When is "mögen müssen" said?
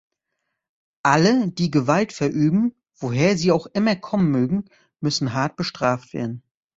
4.31-5.31